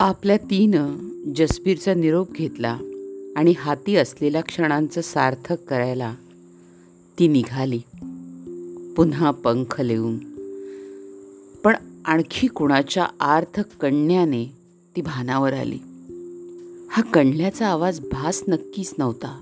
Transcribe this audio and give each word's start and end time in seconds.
आपल्या 0.00 0.36
तीनं 0.36 0.96
जसबीरचा 1.36 1.94
निरोप 1.94 2.32
घेतला 2.32 2.78
आणि 3.36 3.54
हाती 3.58 3.96
असलेल्या 3.96 4.40
क्षणांचं 4.40 5.00
सार्थक 5.00 5.56
करायला 5.68 6.14
ती 7.18 7.28
निघाली. 7.28 7.78
पुन्हा 8.96 9.30
पंख 9.30 9.80
लिहून 9.80 10.18
पण 11.64 11.76
आणखी 12.04 12.46
कुणाच्या 12.46 13.06
आर्थ 13.20 13.60
कण्याने 13.80 14.52
ती 14.96 15.00
भानावर 15.00 15.52
आली. 15.52 15.78
हा 16.90 17.02
कणल्याचा 17.02 17.66
आवाज 17.66 18.00
भास 18.00 18.42
नक्कीच 18.48 18.94
नव्हता. 18.98 19.40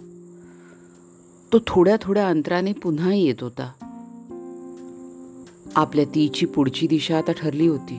तो 1.52 1.58
थोड्या 1.66 1.96
थोड्या 2.02 2.28
अंतराने 2.28 2.72
पुन्हा 2.72 3.14
येत 3.14 3.42
होता. 3.42 3.72
आपल्या 5.74 6.04
तीची 6.04 6.46
पुढची 6.46 6.86
दिशा 6.86 7.18
आता 7.18 7.32
ठरली 7.32 7.66
होती. 7.66 7.96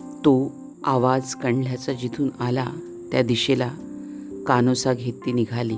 तो 0.00 0.59
आवाज 0.84 1.34
कणल्याचा 1.34 1.92
जिथून 1.92 2.30
आला 2.40 2.66
त्या 3.12 3.22
दिशेला 3.22 3.74
कानोसा 4.46 4.94
घेत 4.94 5.12
ती 5.12 5.32
निघाली. 5.32 5.76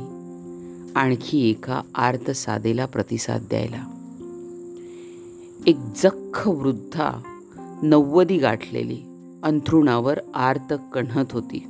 आणखी 0.94 1.50
एका 1.50 1.82
आर्त 1.94 2.30
साधेला 2.30 2.86
प्रतिसाद 2.86 3.40
द्यायला. 3.40 3.84
एक 5.66 5.76
जख्ख 5.76 6.48
वृद्धा 6.48 7.22
नव्वदी 7.82 8.38
गाठलेली 8.38 9.00
अंथरुणावर 9.42 10.18
आर्त 10.34 10.74
कण्हत 10.92 11.26
होती. 11.32 11.66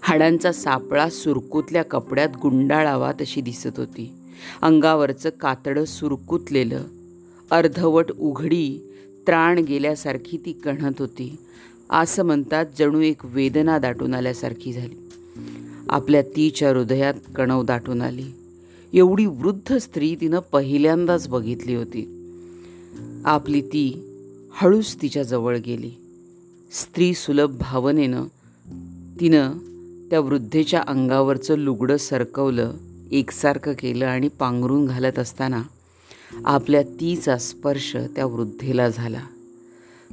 हाडांचा 0.00 0.52
सापळा 0.52 1.10
सुरकुतल्या 1.10 1.82
कपड्यात 1.82 2.28
गुंडाळावा 2.42 3.12
तशी 3.12 3.40
दिसत 3.40 3.78
होती. 3.78 4.12
अंगावरचं 4.62 5.30
कातडं 5.30 5.84
सुरकुतलेलं 5.84 6.84
अर्धवट 7.50 8.10
उघडी 8.18 8.94
त्राण 9.26 9.58
गेल्यासारखी 9.58 10.36
ती 10.36 10.52
कणत 10.52 10.94
होती. 10.98 11.36
असं 11.90 12.22
म्हणतात 12.22 12.66
जणू 12.78 13.00
एक 13.00 13.24
वेदना 13.24 13.78
दाटून 13.78 14.14
आल्यासारखी 14.14 14.72
झाली. 14.72 15.10
आपल्या 15.88 16.22
तीच्या 16.22 16.70
हृदयात 16.70 17.14
कणव 17.36 17.62
दाटून 17.62 18.02
आली. 18.02 18.24
एवढी 18.92 19.26
वृद्ध 19.26 19.76
स्त्री 19.76 20.16
तिनं 20.20 20.38
पहिल्यांदाच 20.38 21.28
बघितली 21.28 21.74
होती. 21.74 22.24
आपली 23.24 23.60
ती 23.60 24.04
हळूच 24.52 25.02
तिच्या 25.02 25.22
जवळ 25.22 25.56
गेली. 25.56 25.90
स्त्री 26.72 27.14
सुलभ 27.14 27.58
भावनेनं 27.58 28.24
तिनं 29.20 29.52
त्या 30.10 30.20
वृद्धेच्या 30.20 30.82
अंगावरचं 30.86 31.58
लुगडं 31.58 31.96
सरकवलं 31.96 32.72
एकसारखं 33.12 33.72
केलं 33.72 34.06
आणि 34.06 34.28
पांघरून 34.28 34.86
घालत 34.86 35.18
असताना 35.18 35.62
आपल्या 36.44 36.82
तीचा 36.82 37.38
स्पर्श 37.38 37.96
त्या 38.16 38.26
वृद्धेला 38.26 38.88
झाला. 38.88 39.20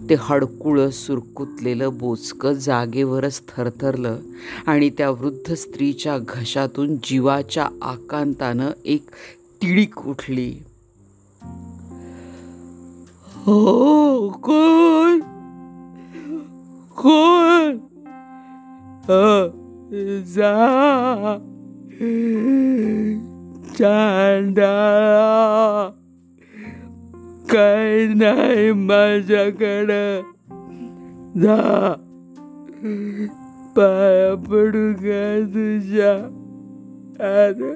ते 0.09 0.15
हडकुळं 0.19 0.89
सुरकुतलेलं 0.89 1.97
बोचकं 1.97 2.53
जागेवरच 2.53 3.41
थरथरलं 3.47 4.17
आणि 4.67 4.89
त्या 4.89 5.09
वृद्ध 5.09 5.53
स्त्रीच्या 5.53 6.17
घशातून 6.17 6.95
जीवाच्या 6.95 7.67
आकांतानं 7.81 8.69
एक 8.85 9.09
तिळीक 9.61 10.07
उठली. 10.07 10.55
हो 13.45 14.29
कोण? 14.29 15.19
कोण? 16.95 17.77
जा. 20.23 21.37
चांडा 23.77 24.71
काय 27.55 28.07
नाही 28.07 28.71
माझ्याकडं. 28.71 30.21
जा. 31.39 31.93
पाया 33.77 34.35
पडू 34.35 34.93
का 34.93 35.41
तुझ्या? 35.47 36.13
अरे 37.19 37.75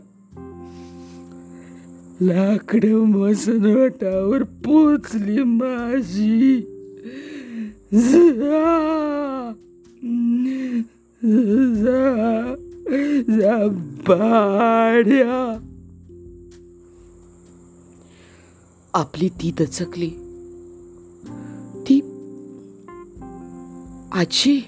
लाकड 2.21 2.85
मसनोटावर 2.85 4.43
पोचली 4.43 5.43
माझी. 5.43 6.59
जा. 7.93 9.53
जा. 11.75 12.55
जा 13.27 13.67
आपली 18.93 19.29
ती 19.29 19.51
दचकली. 19.51 20.09
ती 21.77 21.99
आजी 24.11 24.65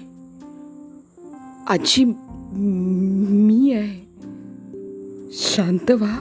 आजी 1.68 2.04
मी 2.54 3.72
आहे. 3.72 4.00
शांत 5.32 5.90
व्हा. 5.90 6.18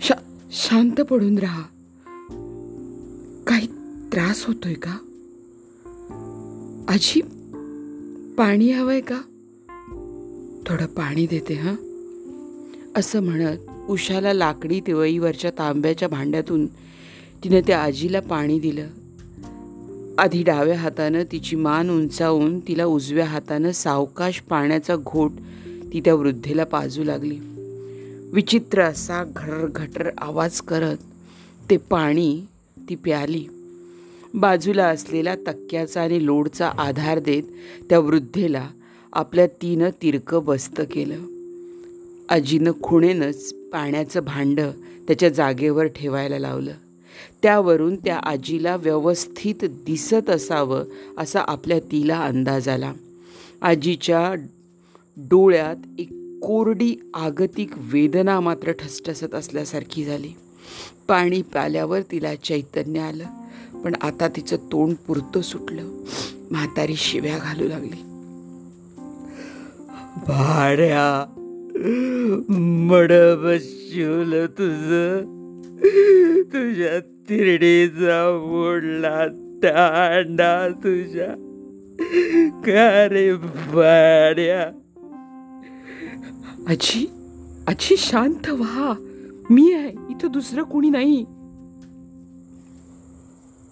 शा 0.00 0.14
शांत 0.50 1.00
पडून 1.00 1.38
राहा. 1.38 1.62
काही 3.46 3.66
त्रास 4.12 4.46
होतोय 4.46 4.74
का? 4.74 4.98
आजी 6.88 7.20
पाणी 8.38 8.70
हवंय 8.70 9.00
का? 9.00 9.20
थोडं 10.66 10.86
पाणी 10.86 11.26
देते 11.26 11.54
हां? 11.54 11.74
असं 12.96 13.20
म्हणत 13.20 13.67
उशाला 13.88 14.32
लाकडी 14.32 14.80
तिवळीवरच्या 14.80 15.50
तांब्याच्या 15.50 16.08
भांड्यातून 16.08 16.66
तिनं 17.44 17.60
त्या 17.66 17.82
आजीला 17.82 18.20
पाणी 18.20 18.58
दिलं. 18.58 18.86
आधी 20.18 20.42
डाव्या 20.42 20.78
हातानं 20.78 21.22
तिची 21.32 21.56
मान 21.56 21.90
उंचावून 21.90 22.60
तिला 22.60 22.84
उजव्या 22.84 23.24
हातानं 23.24 23.70
सावकाश 23.70 24.40
पाण्याचा 24.40 24.96
घोट 24.96 25.32
ती 25.92 26.00
त्या 26.00 26.14
वृद्धेला 26.14 26.64
पाजू 26.64 27.04
लागली. 27.04 27.38
विचित्र 28.32 28.82
असा 28.82 29.24
घटर 29.36 29.66
घटर 29.66 30.10
आवाज 30.18 30.60
करत 30.60 30.96
ते 31.70 31.76
पाणी 31.76 32.40
ती 32.88 32.94
प्याली. 32.94 33.44
बाजूला 34.34 34.86
असलेला 34.86 35.36
तक्क्याचा 35.36 36.02
आणि 36.02 36.26
लोडचा 36.26 36.68
आधार 36.68 37.18
देत 37.18 37.42
त्या 37.88 37.98
वृद्धेला 37.98 38.68
आपल्या 39.12 39.46
तीनं 39.46 39.90
तिरकं 40.02 40.44
बस्त 40.44 40.80
केलं. 40.80 41.18
आजीनं 42.28 42.70
खुणेनंच 42.82 43.54
पाण्याचं 43.72 44.20
भांडं 44.20 44.70
त्याच्या 45.08 45.28
जागेवर 45.28 45.84
ठेवायला 45.84 46.38
लावलं. 46.38 46.72
त्यावरून 47.42 47.96
त्या 47.96 48.16
आजीला 48.18 48.76
व्यवस्थित 48.76 49.54
दिसत 49.62 50.30
असावं 50.30 50.84
असा 51.18 51.40
आपल्या 51.40 51.80
तिला 51.80 52.20
अंदाज 52.20 52.68
आला. 52.68 52.92
आजीच्या 53.62 54.34
डोळ्यात 55.16 55.76
एक 55.98 56.08
कोरडी 56.42 56.96
आगतिक 57.14 57.70
वेदना 57.76 58.40
मात्र 58.40 58.72
ठसठसत 58.72 59.34
असल्यासारखी 59.34 60.04
झाली. 60.04 60.32
पाणी 61.08 61.42
प्याल्यावर 61.42 62.00
तिला 62.00 62.34
चैतन्य 62.34 63.00
आलं 63.00 63.24
पण 63.84 63.94
आता 64.00 64.28
तिचं 64.28 64.56
तोंड 64.56 64.94
पुरतं 65.06 65.40
सुटलं. 65.40 66.04
म्हातारी 66.50 66.96
शिव्या 66.96 67.38
घालू 67.38 67.68
लागली. 67.68 68.02
भाड्या 70.26 71.34
मड 71.80 73.12
बसवल 73.12 74.46
तुझ 74.46 74.92
तुझ्या 76.52 77.00
तिरडीचा 77.00 78.42
मोडला 78.46 79.26
तांडा 79.62 80.68
तुझ्या 80.68 81.44
का 82.52 83.08
बाड्या 83.74 84.62
आजी 86.68 87.10
आजी 87.68 87.94
शांत 87.98 88.48
व्हा. 88.48 88.94
मी 89.50 89.72
आहे 89.72 89.92
इथं 90.10 90.28
दुसरं 90.30 90.62
कोणी 90.62 90.90
नाही. 90.90 91.24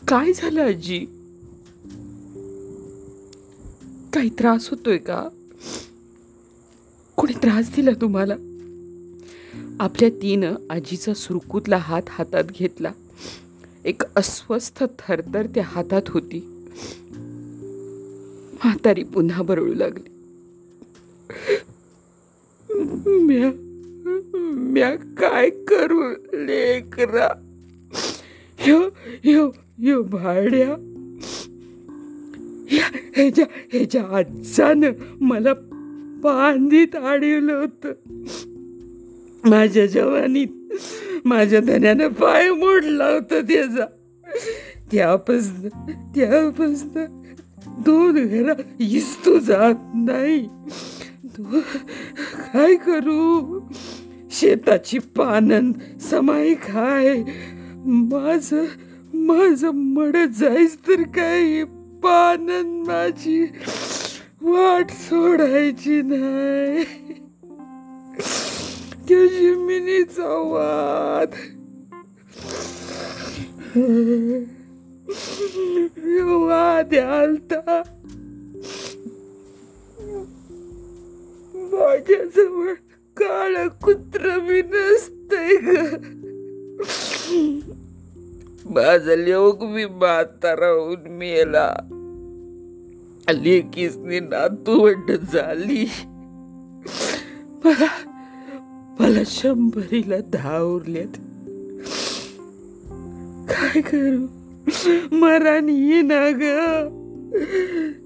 काय 0.08 0.32
झालं 0.32 0.62
आजी? 0.62 0.98
काही 4.12 4.28
त्रास 4.28 4.70
होतोय 4.70 4.96
का? 4.96 5.28
कोणी 7.16 7.32
त्रास 7.32 7.74
दिला 7.76 7.90
तुम्हाला? 8.00 8.34
आपल्या 9.80 10.08
तीनं 10.08 10.54
आजीचा 10.70 11.14
सुरकुतला 11.14 11.76
हात 11.76 12.02
हातात 12.08 12.44
घेतला. 12.44 12.92
एक 13.84 14.02
अस्वस्थ 14.16 14.84
थरथर 14.98 15.46
त्या 15.46 15.62
हातात 15.66 16.02
होती. 16.08 16.68
म्हातारी 18.64 19.04
पुन्हा 19.04 19.42
बरळू 19.42 19.74
लागली. 19.74 20.08
म्या 23.20 23.50
म्या 24.52 24.96
काय 24.96 25.50
करू 25.50 26.10
लेकरा? 26.32 27.28
ह्यो 28.56 28.78
ह्यो 29.24 29.50
यो 29.78 30.02
भाड्या. 30.02 30.92
ह्याच्या 33.16 33.46
ह्याच्या 33.72 34.04
आजानं 34.04 34.90
मला 35.20 35.52
पांधीत 36.24 36.96
आडवलं 36.96 37.52
होतं. 37.52 37.92
माझ्या 39.50 39.86
जवानीत 39.86 40.46
माझ्या 41.24 41.60
धन्यानं 41.60 42.08
पाय 42.08 42.50
मोडला 42.50 43.06
होता 43.06 43.40
त्याचा. 43.40 43.84
त्यापासनं 44.92 45.68
त्यापासनं 46.14 47.22
दोन 47.66 48.26
घरा 48.26 48.52
इस्तू 48.80 49.38
जात 49.38 49.74
नाही. 49.94 50.48
तू 51.24 51.42
काय 52.52 52.76
करू? 52.76 53.60
शेताची 54.30 54.98
पानन 54.98 55.72
समाई 56.00 56.54
खाय. 56.54 57.22
माझ 57.86 58.54
माझ 59.14 59.64
मडत 59.64 60.28
जाईस 60.38 60.78
तर 60.88 61.02
काय? 61.02 61.64
पानन 62.02 62.84
माझी. 62.86 63.46
वाट 64.46 64.90
सोडायची 64.90 66.02
नाही. 66.02 66.84
त्या 69.08 69.26
जमिनीचा 69.26 70.26
वाद. 70.26 71.34
वाद 76.20 76.94
आलता 76.94 77.82
माझ्याजवळ 81.54 82.72
काळ 83.16 83.68
कुत्र 83.68 84.38
मी 84.40 84.62
नसतंय 84.62 85.56
ग. 85.56 85.84
माझा 88.70 89.14
लोक 89.14 89.62
मी 89.62 89.84
म्हातारा 89.86 90.68
होऊन 90.68 91.08
मेला. 91.08 91.74
लेकीसनी 93.32 94.20
नातू 94.20 94.88
झाली. 95.32 95.90
मला 97.64 97.86
मला 99.00 99.20
शंभरीला 99.26 100.16
दहा 100.32 100.58
उरल्यात 100.58 101.18
काय 103.48 103.80
करू? 103.80 104.26
मरण 105.12 105.68
ये 105.68 106.00
ना 106.02 106.30
ग. 106.30 106.42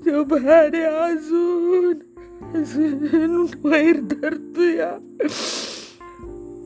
तो 0.07 0.23
अजून 1.05 1.95
अजून 2.55 3.47
वैर 3.65 4.01
धरतोया. 4.01 5.17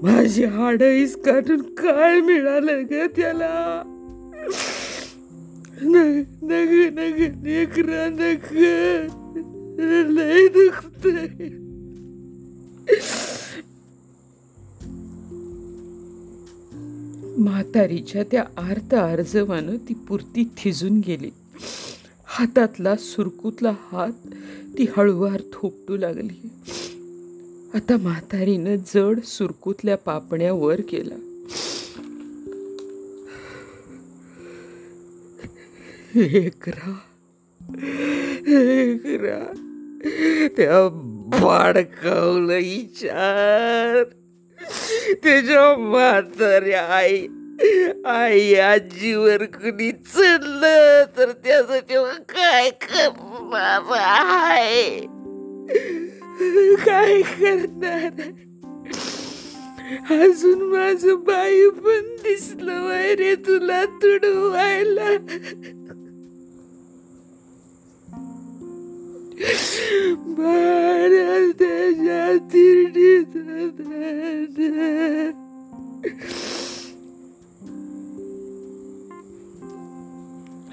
माझी 0.02 0.44
हाडईस 0.44 1.16
काढून 1.16 1.60
काय 1.60 2.20
मिळालं 2.20 2.82
ग 2.82 3.06
त्याला? 3.16 3.82
नग 5.84 6.22
नग 6.42 6.98
नग 6.98 7.20
नेकरा 7.42 8.08
नग 8.10 8.54
लय 10.10 10.48
दुखतंय 10.48 11.64
म्हातारीच्या 17.38 18.22
त्या 18.22 18.44
आर्त 18.56 18.94
आर्जवानं 18.94 19.76
ती 19.76 19.94
पुरती 19.94 20.44
थिजून 20.44 21.00
गेली. 21.06 21.30
हातातला 22.24 22.96
सुरकुतला 22.96 23.70
हात 23.70 24.28
ती 24.78 24.86
हळूवार 24.96 25.40
थोपटू 25.52 25.96
लागली. 25.96 26.48
आता 27.74 27.96
म्हातारीनं 27.96 28.76
जड 28.94 29.20
सुरकुतल्या 29.24 29.96
पापण्या 29.96 30.52
वर 30.52 30.80
केला. 30.80 31.33
एकरा 36.16 36.92
एकरा 38.48 39.38
त्या 40.56 40.88
बाडकावलं 41.40 42.54
विचार. 42.54 44.02
त्याच्या 45.22 45.76
म्हाताऱ्या 45.78 46.82
आई 46.82 47.26
आई 48.06 48.54
आजीवर 48.54 49.44
कुणी 49.44 49.90
चढलं 49.92 51.04
तर 51.16 51.32
त्याचं 51.44 51.80
तेव्हा 51.88 52.12
काय 52.28 52.70
करणार 52.70 53.92
आहे? 53.98 55.00
काय 56.84 57.22
करणार 57.22 58.22
अजून 60.10 60.62
माझं 60.62 61.14
बाई 61.14 61.68
पण 61.68 62.16
दिसलं 62.16 62.86
वैरे 62.86 63.34
तुला 63.34 63.84
तुडवायला. 63.84 65.10
बाळा 70.16 71.50
त्याच्या 71.58 72.40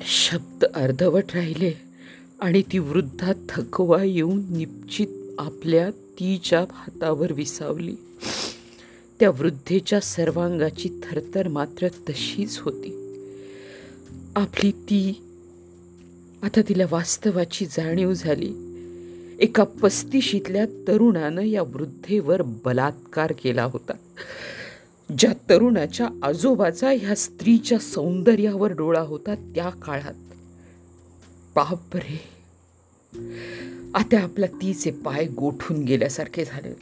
शब्द 0.02 0.66
अर्धवट 0.66 1.24
राहिले 1.34 1.74
आणि 2.40 2.62
ती 2.62 2.80
वृद्धा 2.80 3.34
थकवा 3.50 4.04
येऊन 4.04 4.42
निश्चित 4.50 5.08
आपल्या 5.40 5.92
तीच्या 5.92 6.66
हातावर 6.72 7.34
विसावली. 7.34 7.96
त्या 9.19 9.30
वृद्धेच्या 9.30 10.00
सर्वांगाची 10.00 10.90
थरथर 11.04 11.48
मात्र 11.48 11.88
तशीच 11.88 12.58
होती. 12.58 12.98
आपली 14.36 14.72
ती 14.72 15.22
आता 16.43 16.61
तिला 16.69 16.83
वास्तवाची 16.91 17.65
जाणीव 17.65 18.13
झाली. 18.13 18.53
एका 19.39 19.63
पस्तीशीतल्या 19.63 20.65
तरुणानं 20.65 21.41
या 21.41 21.61
वृद्धेवर 21.61 22.41
बलात्कार 22.41 23.33
केला 23.43 23.63
होता. 23.63 23.93
ज्या 25.17 25.33
तरुणाच्या 25.33 26.09
आजोबाचा 26.23 26.89
ह्या 26.89 27.15
स्त्रीच्या 27.15 27.77
सौंदर्यावर 27.77 28.71
डोळा 28.71 28.99
होता 28.99 29.35
त्या 29.35 29.69
काळात. 29.69 30.13
बापरे! 31.55 32.19
आता 33.93 34.19
आपला 34.19 34.45
तिचे 34.45 34.91
पाय 34.91 35.25
गोठून 35.25 35.83
गेल्यासारखे 35.83 36.45
झाले. 36.45 36.73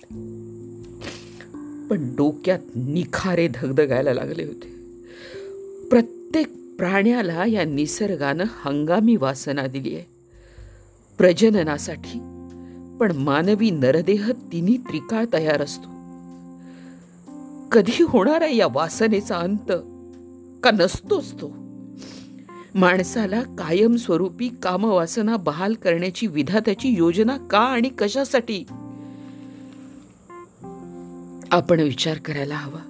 पण 1.88 2.16
डोक्यात 2.16 2.60
निखारे 2.76 3.48
धगधगायला 3.48 4.14
लागले 4.14 4.44
होते. 4.44 4.70
प्रत्येक 5.90 6.59
प्राण्याला 6.80 7.46
या 7.46 7.64
निसर्गानं 7.64 8.44
हंगामी 8.44 9.16
वासना 9.16 9.68
दिली 9.68 9.96
आहे. 9.96 10.04
प्रजननासाठी. 11.18 12.20
पण 13.00 13.12
मानवी 13.16 13.72
नरदेह 13.72 14.32
तिन्ही 14.32 14.78
त्रिकाळ 14.78 15.26
तयार 15.34 15.62
असतो. 15.62 15.90
कधी 17.72 18.04
होणार 18.04 18.42
आहे 18.42 18.56
या 18.56 18.68
वासनेचा 18.72 19.36
अंत 19.36 19.72
का 20.64 20.72
नसतोच 20.72 21.34
तो. 21.34 21.56
माणसाला 22.76 23.42
कायमस्वरूपी 23.42 24.50
कामवासना 24.64 25.38
बहाल 25.38 25.74
करण्याची 25.74 26.28
विधात्याची 26.28 26.90
योजना 26.90 27.38
का 27.38 27.60
आणि 27.60 27.90
कशासाठी? 27.90 28.66
आपण 31.52 31.80
विचार 31.80 32.18
करायला 32.18 32.56
हवा. 32.56 32.89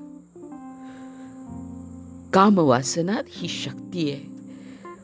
कामवासनात 2.34 3.24
ही 3.30 3.48
शक्ती 3.48 4.12
आहे. 4.12 4.26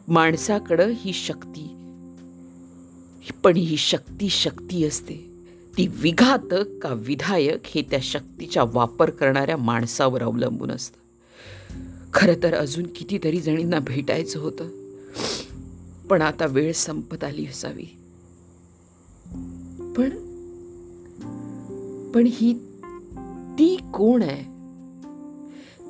माणसाकडं 0.07 0.91
ही 0.95 1.13
शक्ती. 1.13 1.71
पण 3.43 3.55
ही 3.55 3.77
शक्ती 3.77 4.29
शक्ती 4.29 4.85
असते. 4.85 5.15
ती 5.77 5.87
विघातक 5.87 6.79
का 6.81 6.93
विधायक 6.93 7.61
हे 7.65 7.81
त्या 7.81 7.99
शक्तीचा 8.03 8.63
वापर 8.73 9.09
करणाऱ्या 9.09 9.57
माणसावर 9.57 10.23
अवलंबून 10.23 10.71
असतं. 10.71 11.05
खरं 12.13 12.43
तर 12.43 12.53
अजून 12.53 12.87
कितीतरी 12.87 13.39
जणींना 13.39 13.79
भेटायचं 13.79 14.39
होतं. 14.39 14.69
पण 16.09 16.21
आता 16.21 16.45
वेळ 16.45 16.73
संपत 16.73 17.23
आली 17.23 17.45
असावी. 17.45 17.97
पण 19.97 20.09
पण 22.11 22.27
ही 22.31 22.53
ती 23.59 23.75
कोण 23.75 24.21
आहे? 24.21 24.54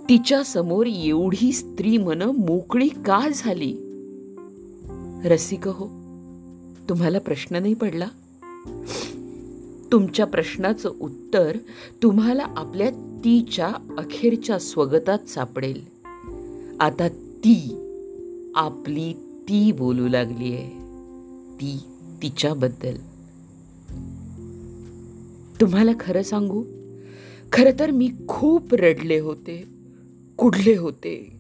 तिच्या 0.09 0.43
समोर 0.43 0.85
एवढी 0.85 1.51
स्त्री 1.51 1.97
मन 1.97 2.21
मोकळी 2.21 2.87
का 2.87 3.29
झाली? 3.35 3.77
रसिक 5.25 5.67
हो 5.67 5.85
तुम्हाला 6.89 7.19
प्रश्न 7.19 7.55
नाही 7.55 7.73
पडला? 7.73 8.07
तुमच्या 9.91 10.25
प्रश्नाचं 10.25 10.91
उत्तर 11.01 11.57
तुम्हाला 12.03 12.43
आपल्या 12.43 12.89
तीच्या 13.25 13.67
अखेरच्या 13.97 14.59
स्वगतात 14.59 15.29
सापडेल. 15.29 15.81
आता 16.79 17.07
ती 17.37 17.75
आपली 18.55 19.13
ती 19.49 19.71
बोलू 19.71 20.07
लागली 20.07 20.53
आहे. 20.53 20.69
ती 21.55 21.79
तिच्याबद्दल. 22.21 22.95
तुम्हाला 25.61 25.91
खरं 25.99 26.21
सांगू 26.21 26.63
खरं 27.53 27.79
तर 27.79 27.91
मी 27.91 28.09
खूप 28.27 28.73
रडले 28.73 29.19
होते. 29.19 29.74
कुडले 30.37 30.77
होते 30.77 31.31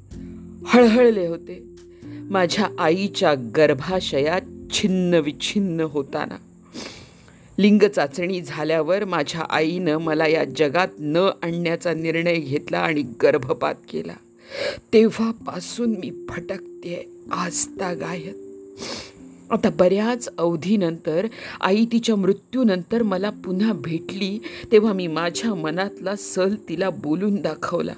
हळहळले 0.65 1.27
होते. 1.27 1.63
माझ्या 2.03 2.67
आईच्या 2.79 3.33
गर्भाशयात 3.33 4.41
छिन्न 4.73 5.13
विछिन्न 5.13 5.81
होताना. 5.81 6.35
लिंग 7.59 7.79
चाचणी 7.95 8.41
झाल्यावर 8.41 9.05
माझ्या 9.05 9.41
आईनं 9.41 9.97
मला 9.97 10.27
या 10.27 10.43
जगात 10.43 10.87
न 10.99 11.29
आणण्याचा 11.43 11.93
निर्णय 11.93 12.35
घेतला 12.35 12.79
आणि 12.79 13.01
गर्भपात 13.01 13.75
केला. 13.89 14.13
तेव्हापासून 14.93 15.89
मी 15.89 16.25
फटकते 16.29 17.09
आजता 17.31 17.93
गायत. 17.93 18.33
आता 19.51 19.69
बऱ्याच 19.69 20.29
अवधीनंतर 20.37 21.27
आई 21.61 21.85
तिच्या 21.85 22.15
मृत्यूनंतर 22.15 23.03
मला 23.03 23.29
पुन्हा 23.29 23.73
भेटली 23.73 24.39
तेव्हा 24.71 24.93
मी 24.93 25.07
माझ्या 25.07 25.53
मनातला 25.53 26.15
सल 26.15 26.55
तिला 26.69 26.89
बोलून 26.89 27.35
दाखवला. 27.35 27.93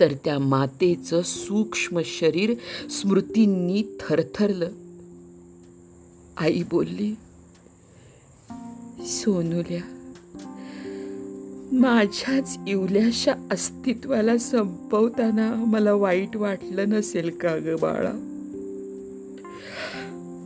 तर 0.00 0.12
त्या 0.24 0.38
मातेचं 0.38 1.22
सूक्ष्म 1.22 2.00
शरीर 2.04 2.54
स्मृतींनी 2.90 3.82
थरथरलं. 4.00 4.68
आई 6.36 6.62
बोलली 6.70 7.14
सोनुल्या 9.06 9.82
माझ्याच 11.72 12.58
इवल्याशा 12.68 13.32
अस्तित्वाला 13.52 14.38
संपवताना 14.38 15.54
मला 15.54 15.92
वाईट 15.94 16.36
वाटलं 16.36 16.88
नसेल 16.88 17.30
का 17.30 17.56
ग 17.56 17.76
बाळा? 17.76 18.12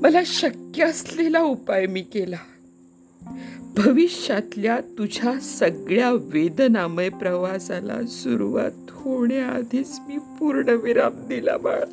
मला 0.03 0.23
शक्य 0.27 0.85
असलेला 0.85 1.41
उपाय 1.41 1.87
मी 1.87 2.03
केला. 2.03 2.37
भविष्यातल्या 3.77 4.81
तुझ्या 4.81 5.41
सगळ्या 5.41 6.13
वेदनामय 6.13 7.09
प्रवासाला 7.09 8.07
सुरुवात 8.07 8.71
होण्याआधीच 8.89 9.99
मी 10.09 10.19
पूर्ण 10.19 10.69
विराम 10.69 11.27
दिला 11.29 11.57
बाळा. 11.57 11.85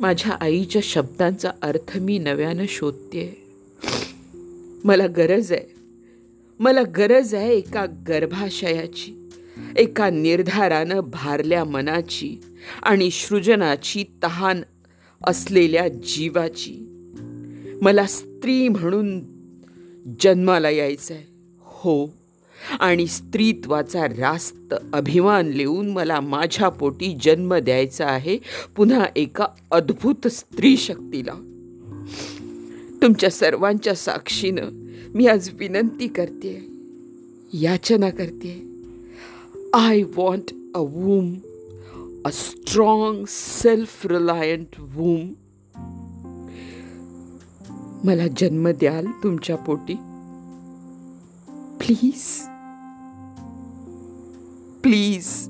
माझ्या 0.00 0.32
आईच्या 0.32 0.82
शब्दांचा 0.84 1.50
अर्थ 1.62 1.98
मी 1.98 2.18
नव्यानं 2.18 2.64
शोधते 2.68 3.44
मला 4.84 5.06
गरज 5.06 5.52
आहे. 5.52 5.74
मला 6.58 6.82
गरज 6.82 7.34
आहे 7.34 7.54
एका 7.54 7.86
गर्भाशयाची. 8.08 9.19
एका 9.76 10.10
निर्धारानं 10.10 11.00
भारल्या 11.00 11.64
मनाची 11.64 12.36
आणि 12.82 13.10
सृजनाची 13.10 14.04
तहान 14.22 14.62
असलेल्या 15.26 15.88
जीवाची. 15.88 16.86
मला 17.82 18.06
स्त्री 18.06 18.68
म्हणून 18.68 19.20
जन्माला 20.20 20.70
यायचं 20.70 21.14
आहे 21.14 21.24
हो. 21.60 22.06
आणि 22.80 23.06
स्त्रीत्वाचा 23.06 24.06
रास्त 24.06 24.74
अभिमान 24.92 25.46
लिहून 25.46 25.90
मला 25.90 26.20
माझ्या 26.20 26.68
पोटी 26.68 27.18
जन्म 27.22 27.54
द्यायचा 27.54 28.06
आहे 28.06 28.38
पुन्हा 28.76 29.06
एका 29.16 29.46
अद्भुत 29.70 30.28
स्त्री 30.28 30.76
शक्तीला. 30.76 31.32
तुमच्या 33.02 33.30
सर्वांच्या 33.30 33.94
साक्षीनं 33.94 34.68
मी 35.14 35.26
आज 35.26 35.50
विनंती 35.58 36.08
करते 36.08 36.66
याचना 37.52 38.10
करते 38.10 38.79
I 39.74 40.02
want 40.02 40.50
a 40.74 40.78
woman 40.78 41.34
a 42.26 42.28
strong, 42.28 43.24
self 43.28 44.06
reliant 44.06 44.66
woman 44.80 45.28
मला 48.04 48.26
जन्म 48.38 48.68
द्याल 48.68 49.06
तुमच्या 49.22 49.56
पोटी. 49.56 49.94
Please 51.78 52.40
please 54.82 55.48